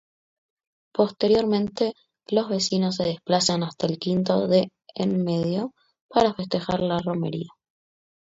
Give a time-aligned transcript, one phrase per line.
[0.95, 1.93] Posteriormente,
[2.31, 5.75] los vecinos se desplazan hasta el Quinto de Enmedio
[6.07, 7.49] para festejar la romería.